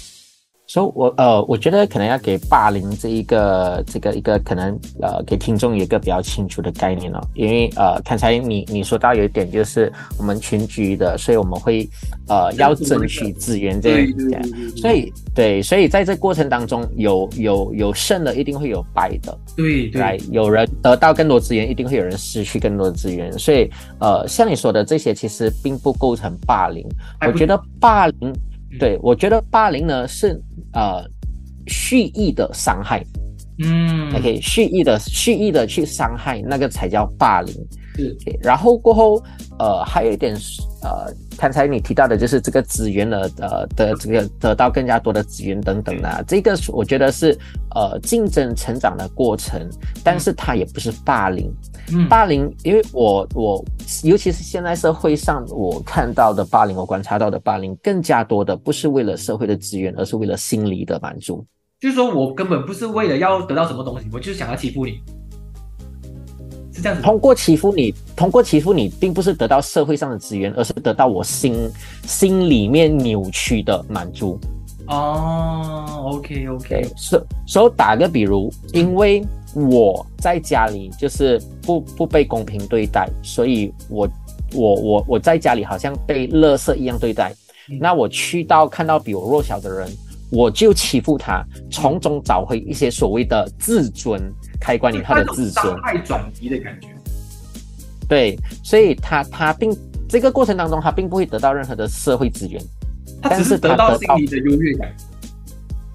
[0.66, 7.20] 所以，我呃，我觉得可能要给霸凌这一个这个一个可能呃，给听众有一个比较清楚的概念哦。
[7.34, 11.88] 因为呃，刚才你你说到有一点就是我们群居的，所以我们会
[12.28, 13.90] 呃要争取资源这
[14.32, 14.42] 样，
[14.76, 26.84] 所以对，所以在这过程当中有有有胜的，一定会有败的，对对，有人得到更多资源，一定会有人失去更多的资源，所以呃，像你说的这些其实并不构成霸凌，
[27.24, 28.32] 我觉得霸凌。
[28.78, 30.40] 对，我觉得霸凌呢是
[30.72, 31.04] 呃
[31.66, 33.04] 蓄意的伤害，
[33.64, 37.54] 嗯，OK，蓄意的蓄意的去伤害，那个才叫霸凌。
[37.96, 39.22] 是，然后过后
[39.58, 40.34] 呃还有一点
[40.82, 41.12] 呃。
[41.38, 47.38] 刚才你提到的就是这个资源的呃的这个得到更加多的资源等等啊，这个我觉得是
[47.74, 49.68] 呃竞争成长的过程，
[50.02, 51.52] 但是它也不是霸凌。
[52.08, 53.62] 霸凌，因为我我
[54.02, 61.44] 尤其是现在社会上我看到的霸凌，我观察到的霸凌更加多的不是为了社会的资源，而是为了心理的满足。
[61.78, 65.02] 就是说我根本不是为了要得到什么东西，我就是想要欺负你。
[66.76, 71.70] 是这样子，通过欺负你，通过欺负你，并不是得到社会上的资源，而是得到我心
[72.06, 74.38] 心里面扭曲的满足。
[74.88, 84.08] 哦，OK OK，所所以打个比如，因为我在家里就是不不被公平对待，所以我
[84.54, 87.34] 我我我在家里好像被垃圾一样对待。
[87.80, 89.88] 那我去到看到比我弱小的人，
[90.30, 94.22] 我就欺负他，从中找回一些所谓的自尊。
[94.60, 96.88] 开关里他的自尊，伤害转移的感觉。
[98.08, 99.76] 对，所以他他并
[100.08, 102.62] 这个过程当中，他并不会得到任何的社会资源，
[103.20, 104.94] 他只是得到心理的优越感。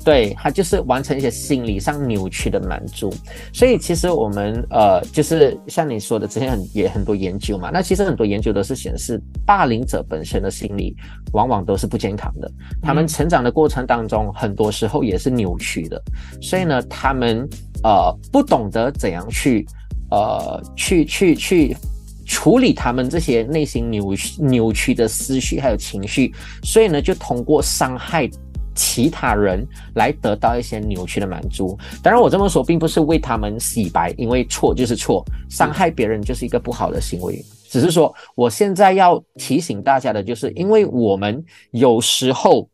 [0.04, 3.14] 对他就是完成一些心理上扭曲的满足，
[3.54, 7.70] 所以其实我们呃，就是像你说的，之前很也很多研究嘛。
[7.72, 10.96] 那其实很多研究都是显示，霸凌者本身的心理
[11.34, 16.02] 往往都是不健康的，他们成长的过程当中，很多时候也是扭曲的。
[16.42, 17.48] 所以呢，他们
[17.84, 19.66] 呃不懂得怎样去
[20.10, 21.78] 呃去去去
[22.26, 26.34] 处理他们这些内心扭扭曲的思绪还有情绪，
[26.64, 28.30] 所以呢，就通过伤害。
[28.76, 31.78] 其他人来得到一些扭曲的满足。
[32.02, 37.44] 当然，我这么说并不是为他们洗白，因为错就是错，伤害别人就是一个不好的行为。
[37.70, 42.68] 只是说，我现在要提醒大家的就是，因为我们有时候，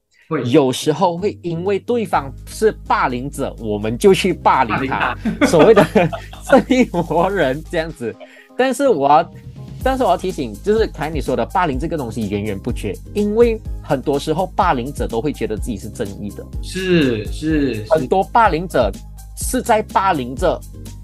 [0.46, 5.86] 有时候会因为对方是霸凌者，我们就去霸凌他，所谓的
[6.50, 8.16] 这一伙人这样子。
[8.58, 9.32] 但是我要。
[9.84, 18.92] 但是我要提醒，就是凯你说的霸凌这个东西源源不绝，因为很多时候霸凌者都会觉得自己是正义的，是是，很多霸凌者
[19.38, 20.60] 是在霸凌着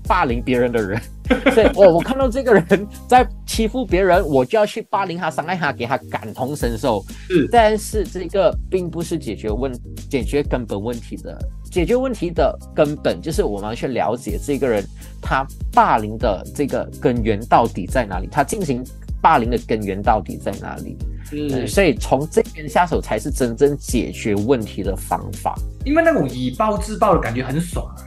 [0.07, 1.01] 霸凌别人的人。
[1.55, 7.03] 对，我我看到这个人在欺负别人，我就要去霸凌他、伤害他，给他感同身受。
[7.27, 9.71] 是，但是这个并不是解决问、
[10.09, 11.37] 解决根本问题的。
[11.71, 14.85] 解决问题的根本就是我们要去了解这个人
[15.19, 18.83] 他霸凌的这个根源到底在哪里，他进行
[19.19, 20.95] 霸凌的根源到底在哪里。
[21.31, 25.55] 嗯，所以从这边下手才是真正解决问题的方法。
[25.83, 27.97] 因为那种以暴制暴的感觉很爽啊，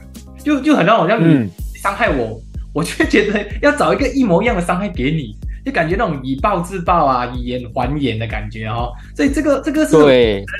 [0.41, 2.39] 就就很让我像你伤害我。
[2.77, 5.35] 我就觉得要找一个一模一样的伤害给你，
[5.65, 8.93] 就感觉那种以暴制暴啊，以眼还眼的感觉哦。
[9.15, 9.97] 所以这个这个是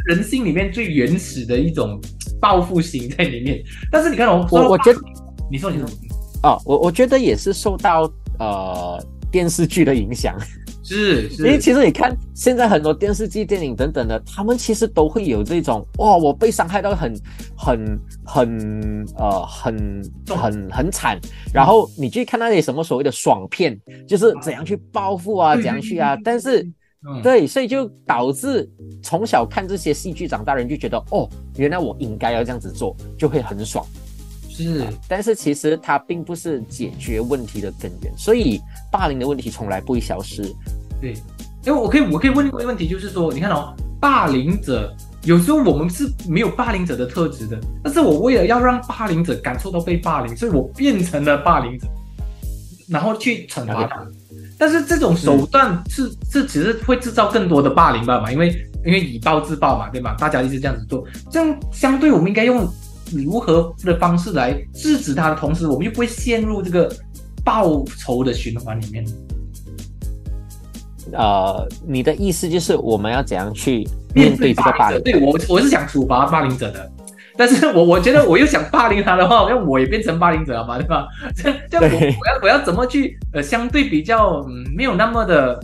[0.08, 2.02] 人性里面最原始的一种
[2.42, 3.62] 报复心在里面。
[3.92, 5.00] 但是你看，我我我觉得，
[5.52, 5.88] 你说你说，
[6.42, 9.00] 哦，我我觉得也是受到呃
[9.32, 10.36] 电视剧的影响。
[10.88, 17.13] 是，因为其实你看现在很多电视剧、电影等等的，他们其实都会有这种哇，我被伤害到很、
[17.58, 21.19] 很、很呃、很、很、很惨。
[21.54, 26.17] 然后你去看那些什么所谓的爽片，就是怎样去报复啊，怎样去啊。
[26.23, 26.65] 但是，
[27.21, 28.69] 对，所以就导致
[29.04, 33.86] 从小看这些戏剧长大人就觉得哦，原来我应该要这样子做，就会很爽。
[34.58, 38.60] 是，但是其实它并不是解决问题的根源，所以
[38.91, 40.41] 霸凌的问题从来不会消失。
[41.00, 41.13] 对，
[41.63, 44.91] 因为我可以，我可以问一个问题，就是说，你看哦，霸凌者
[45.24, 51.88] 有时候我们是没有霸凌者的特质的，但是我为了要让霸凌者感受到被霸凌，所以我变成了霸凌者，
[52.89, 54.08] 然后去惩罚他。
[54.58, 58.32] 但是这种手段是是只是会制造更多的霸凌吧嘛？
[58.32, 58.50] 因为
[58.84, 60.15] 因为以暴制暴嘛，对吧？
[60.17, 62.67] 大家一直这样子做，这样相对我们应该用。
[63.13, 66.91] 如何的方式来制止他的同时，我们又不会陷入这个
[67.43, 69.06] 报仇的循环里面？
[71.13, 75.02] 呃，你的意思就是我们要怎样去面对这个霸凌？
[75.04, 76.91] 对我，我是想处罚霸凌者的，
[77.38, 81.08] 但是我我觉得我又想霸凌他的话，那我也变成霸凌者了嘛，对吧？
[81.36, 85.60] 这 这样我我要我要怎么去呃相对比较嗯没有那么的。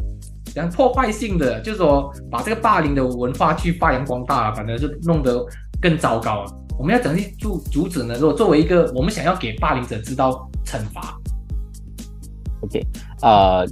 [0.54, 5.44] 像破坏性的，就是说把这个霸凌的文化去发扬光大，反正就弄得
[5.82, 6.46] 更糟糕。
[6.78, 8.16] 我们要怎么去阻阻止呢？
[8.16, 11.18] 如果作为一个我们想要给霸凌者知道惩罚
[12.62, 12.86] ，OK，
[13.22, 13.66] 呃，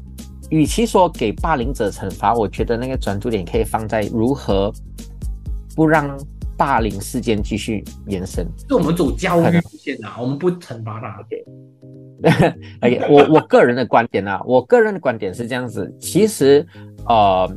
[0.50, 4.72] 与其说给霸凌者惩罚，我觉得那个专注点可以放在如何
[5.76, 6.18] 不让
[6.58, 8.48] 霸凌事件继续延伸。
[8.70, 11.20] 就我们走教育路线啊，我们不惩罚他。
[12.82, 16.66] OK， 我我个人的观点啊，我个人的观点是这样子，其实
[17.08, 17.50] 呃，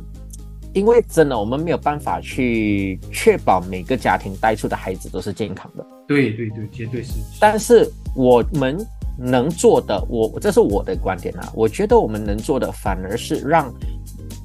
[0.75, 7.13] 因为真的我们没有办法去确保每个家庭带出的孩子都是健康的，对对对，绝对是。
[7.39, 8.77] 但是我们
[9.17, 13.73] 能做的，我这是我的观点啊，我觉得我们能做的反而是让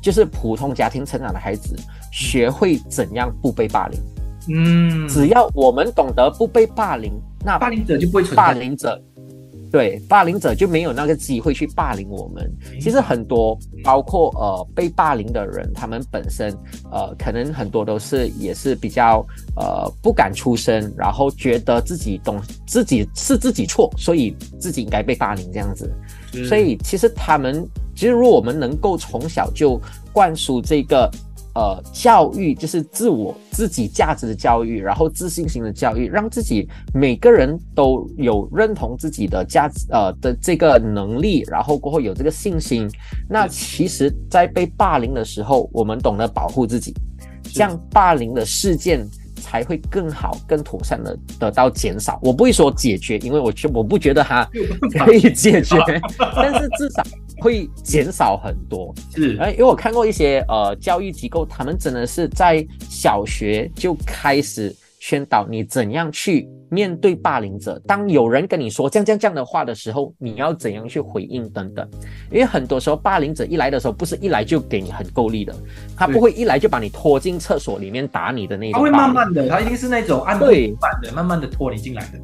[0.01, 1.75] 就是普通家庭成长的孩子
[2.12, 4.01] 学会怎样不被霸凌。
[4.49, 7.12] 嗯，只要我们懂得不被霸凌，
[7.45, 8.37] 那霸凌者就不会存在。
[8.37, 9.03] 霸凌者，
[9.70, 12.50] 对霸凌者就没有那个机会去霸凌我们。
[12.80, 16.52] 其实很多，包括呃被霸凌的人，他们本身
[16.90, 19.24] 呃可能很多都是也是比较
[19.56, 25.90] 呃不敢出声，然后觉得自己懂自己是自己错，所以自己应该被霸凌这样子。
[26.48, 29.80] 所以其实他们，其实如果我们能够从小就
[30.12, 31.11] 灌输这个
[31.54, 42.88] 呃教育，就是自我自己价值的教育，然后自信心的教育，让自己每个人都有认同自己的价值呃的这个能力，然后过后有这个信心，
[43.28, 46.94] 那其实，在被霸凌的时候，我们懂得保护自己，
[47.52, 49.06] 这样霸凌的事件。
[49.42, 52.18] 才会更好、更妥善的得到减少。
[52.22, 54.46] 我不会说解决，因为我觉我不觉得它
[55.02, 55.78] 可以解决，
[56.36, 57.02] 但是至少
[57.40, 58.94] 会减少很多。
[59.14, 67.81] 是哎，因为我看过一些呃教育机构，他们真的是在小学就开始宣导你怎样去面对霸凌者。
[67.87, 71.88] 当有人跟你说这样这样这样的话的时候，你要怎样去回应等等。
[72.31, 75.55] 因为很多时候霸凌者一来的时候，不是一来就给你很够力的，
[75.96, 78.90] 他不会一来就把你拖进厕所里面打你的那种他会。
[78.90, 82.20] 慢慢的，他一定是那种按部对就班的，慢慢的拖你进来的。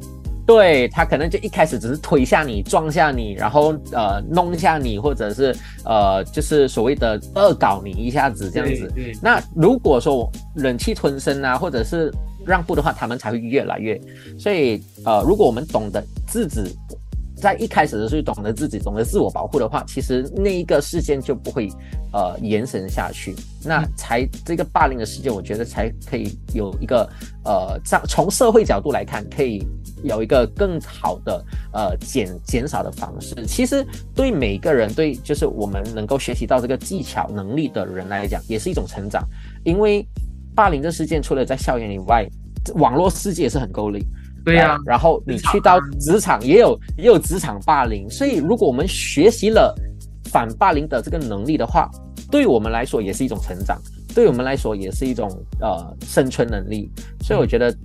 [0.47, 8.89] 对他可能就一开始只是推下你、撞下你，然后呃弄一下你，或者是呃就是所谓的恶搞你一下子这样子。
[9.21, 12.09] 那如果说我忍气吞声啊，或者是
[12.45, 13.99] 让步的话，他们才会越来越。
[14.39, 16.63] 所以呃，如果我们懂得制止，
[17.39, 21.69] 在一开始的时候懂得自己、懂得自我保护的话，其实那一个事件就不会
[22.11, 23.35] 呃延伸下去。
[23.63, 27.07] 那才这个霸凌的事件，我觉得才可以有一个
[27.45, 29.63] 呃，从从社会角度来看，可以
[30.03, 33.35] 有一个更好的呃减减少的方式。
[33.45, 39.23] 其实对每个人，对就是我们能够学习到这个技巧能力的人来讲，也是一种成长。
[39.63, 40.03] 因为
[40.55, 42.25] 霸凌这事件除了在校园以外，
[42.75, 44.03] 网络世界也是很够力。
[44.47, 49.75] 对呀、然后你去到啊职场也有也有职场霸凌，所以如果我们学习了
[50.31, 51.89] 反霸凌的这个能力的话，
[52.31, 53.77] 对我们来说也是一种成长，
[54.15, 55.29] 对我们来说也是一种
[55.59, 56.89] 呃生存能力。
[57.21, 57.75] 所以我觉得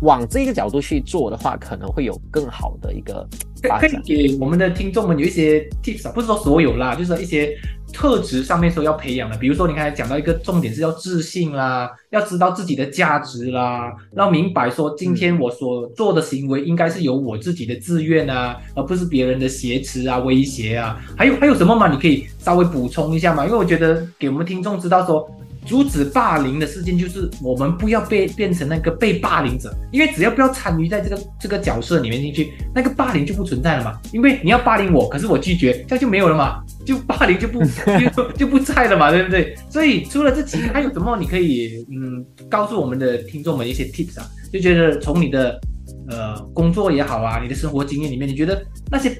[0.00, 3.24] 往这个角度去做的话，可能会有更好的一个
[3.62, 4.02] 发可以展。
[4.04, 7.56] 给我们的听众们有一些 tips 啊，不是说所有啦，就是说一些
[7.92, 20.98] 特质上面说要培养的，比如说你刚才讲到一个重点是要自信啦，要知道自己的价值啦，要明白说今天我所做的行为应该是有我自己的自愿啊，而不是别人的挟持啊、威胁啊。
[21.16, 21.88] 还有还有什么吗？
[21.88, 23.44] 你可以稍微补充一下吗？
[23.44, 25.30] 因为我觉得给我们听众知道说。
[25.64, 33.96] 阻止霸凌的事件就是我们不要被变成那个被霸凌者，因为只要不要参与在这个这个角色里面进去，那个霸凌就不存在了嘛。
[34.12, 37.62] 因为你要霸凌我，可是我拒绝，这样就没有了嘛，就霸凌就不
[38.16, 39.56] 就就不在了嘛，对不对？
[39.70, 44.26] 所以除了这几个，还有什么你可以嗯告诉我们的听众们一些 tips 啊？
[44.52, 45.60] 就觉得从你的
[46.08, 49.16] 呃工作也好啊，你的生活经验里面，你觉得那些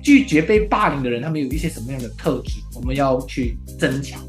[0.00, 4.20] 拒绝被霸凌的人，他们有一些什么样的特质，我们要去增强？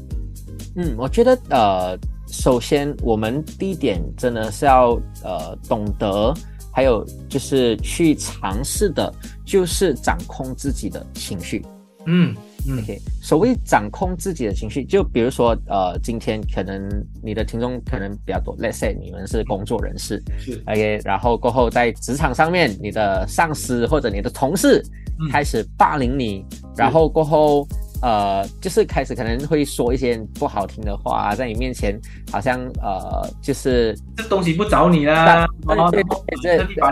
[0.76, 1.98] 嗯，我觉得呃，
[2.28, 6.34] 首先我们第一点真的是要呃懂得，
[6.72, 9.12] 还有就是去尝试的，
[9.44, 11.64] 就是掌控自己的情绪。
[12.08, 12.34] 嗯
[12.68, 12.78] 嗯。
[12.78, 16.88] OK，所谓掌控自己的情绪，就比如说，呃，今天可能
[17.22, 24.82] 你的听众可能比较多，Let's say 你们是工作人士是，OK，然后过后在职场上面，你的上司或者你的同事
[25.20, 25.30] 嗯。
[25.30, 26.44] 开始霸凌你，
[26.76, 27.66] 然后过后。
[28.02, 31.98] 呃，就是开始可能会说一些不好听的话，在你面前
[32.30, 35.46] 好像呃，就是这东西不找你啦，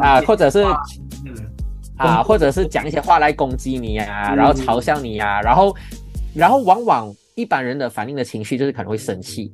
[0.01, 0.65] 啊，或者是
[1.97, 5.75] 啊，或者是讲一些话来攻击你呀、嗯然后嘲笑你呀、然后，
[6.35, 9.53] 然后往往一般人的反应的情绪就是可能会生气，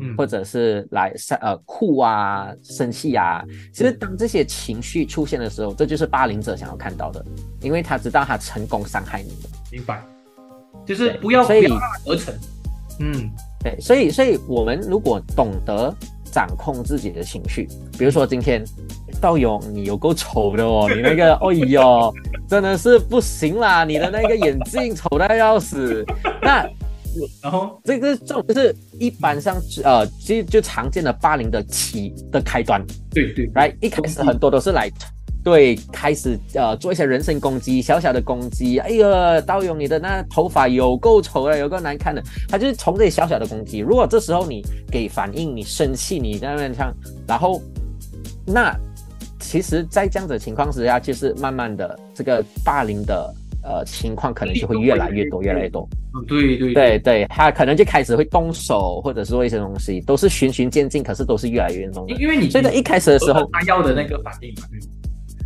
[0.00, 3.44] 嗯或者是来呃哭啊、生气啊。
[3.72, 7.24] 其实当这些情绪出现的时候，这就是霸凌者想要看到的，
[7.60, 9.50] 因为他知道他成功伤害你了。
[9.72, 10.02] 明白，
[10.86, 12.34] 就是不要以要让它得逞。
[13.00, 13.30] 嗯，
[13.62, 15.94] 对，所以所以我们如果懂得
[16.32, 17.68] 掌控自己的情绪，
[17.98, 18.64] 比如说今天
[19.20, 22.14] 道勇你有够丑的哦， 你那个哎呦
[22.48, 26.04] 真的是不行啦，你的那个眼镜丑的要死。
[26.42, 26.68] 那
[27.42, 34.88] 然后这个这种就是一般上呃，其实就常见的霸凌的起的开端，对对来一开始很多都是来。
[35.44, 38.78] 对，开始呃做一些人身攻击，小小的攻击。
[38.78, 42.22] 哎呀，道勇，你的那头发有够丑的，有够难看的。
[42.48, 43.78] 他就是从这些小小的攻击。
[43.78, 46.92] 如果这时候你给反应，你生气，你在那边唱，
[47.26, 47.62] 然后
[48.46, 48.76] 那
[49.40, 55.88] 其实，在这样子的情况之下，就是慢慢的这个霸凌的呃情况可能就会越来越多，越来越多。
[56.14, 62.22] 嗯对对对对，他可能就开始会动手，或者是做一些东西，都是循序渐进，可是都是越来越严重的因。
[62.22, 64.80] 因为你所以在一开始的时候，他要的那个反应嘛，对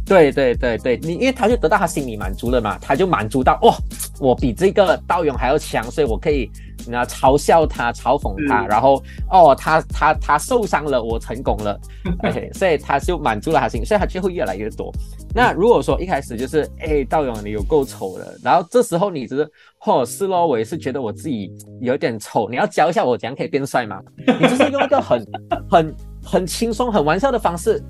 [0.04, 3.74] 对对对对，你因为他就得到他心理满足了嘛，他就满足到哇，
[4.20, 6.50] 我比这个道勇还要强，所以我可以
[6.88, 11.78] 那嘲笑他、嘲讽他，然后哦，他他他受伤了，我成功了
[12.24, 14.92] ，OK， 所以他就满足了他心，所以他就会越来越多。
[15.34, 19.48] 那如果说一开始就是哎，道勇你有够丑的，然后这时候你只是
[19.86, 21.50] 哦是咯，我也是觉得我自己
[21.80, 24.00] 有点丑，你要教一下我怎样可以变帅吗？
[24.26, 25.24] 你就是用一个很
[25.70, 25.94] 很
[26.24, 27.82] 很轻松、很玩笑的方式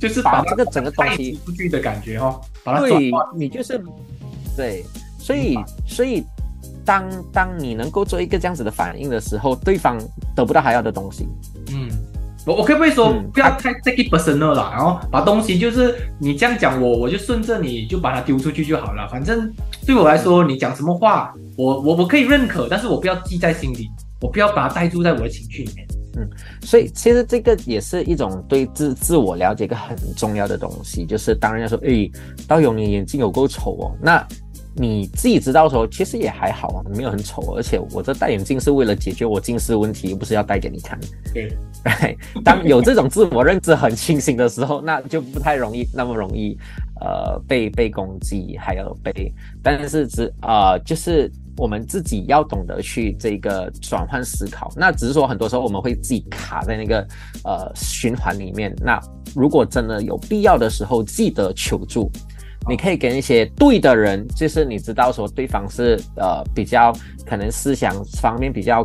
[0.00, 3.12] 就是把它这个整个东带西出去的感觉哦，把它转对。
[3.36, 3.80] 你就是
[4.56, 4.84] 对，
[5.18, 6.24] 所以所以
[6.84, 9.98] 当当你能够做一个这样子的反应的时候，对方
[10.34, 11.28] 得不到他要的东西。
[11.72, 11.88] 嗯，
[12.46, 19.06] 我我可不可以说嗯不要太 take it personal 啦，然后把东西就是你这样讲我，我就顺着你就把它丢出去就好了。
[19.08, 19.52] 反正
[19.86, 23.88] 对我来说，你讲什么话，我我我可以认可，但是我不要记在心里，
[24.20, 25.86] 我不要把它带入在我的情绪里面。
[26.16, 26.28] 嗯
[26.62, 32.10] 所以其实这个也是一种对自自我了解一个很重要的东西，就是当然要说，哎，
[32.48, 34.26] 道勇你眼睛有够丑哦，那
[34.74, 40.98] 你自己知道说，其实也还好啊，没有很丑，而且我这戴眼镜是为了解决我近视问题，又不是要戴给你看。
[41.34, 41.52] 对，
[41.84, 46.56] 对， 当有这种自我认知很清醒的时候，那就不太容易那么容易，
[47.00, 54.72] 呃，被被攻击，还有被，但是只呃，就是我们自己要懂得去这个转换思考。
[54.76, 57.06] 那只是说很多时候我们会自己卡在那个
[57.44, 58.74] 呃循环里面。
[58.80, 59.00] 那
[59.34, 62.10] 如果真的有必要的时候，记得求助。
[62.68, 66.92] 你可以跟一些对的人，就是你知道说对方是呃比较
[67.26, 68.84] 可能思想方面比较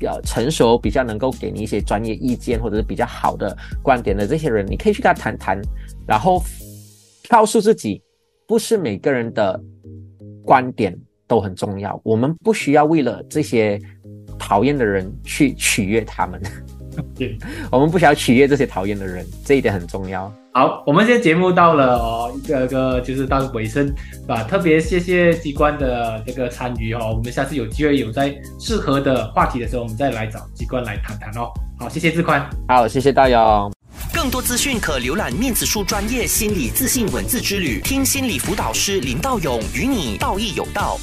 [0.00, 5.60] 呃成熟，比较能够给你一些专业意见或者是比较好的观点的这些人，你可以去跟他谈谈，
[6.06, 6.42] 然后
[7.28, 8.02] 告诉自己，
[8.46, 9.58] 不是每个人的
[10.44, 10.94] 观点
[11.26, 13.80] 都很重要，我们不需要为了这些
[14.38, 16.42] 讨厌的人去取悦他们，
[17.16, 17.38] 对，
[17.70, 20.32] 我们不想取悦这些讨厌的人，这一点很重要。
[20.52, 23.92] 好，我们现在节目到了哦，一个个就是到尾声
[24.28, 31.50] 啊，特别谢谢机关的这个参与哦，我们下次有机会有在适合的话题的时候，我们再来找机关来谈谈哦。
[31.78, 32.48] 好，谢谢志宽。
[32.68, 33.72] 好，谢谢大勇。
[34.12, 40.96] 更多资讯可浏览面子书专业心理自信文字之旅，听心理辅导师林道勇与你道义有道。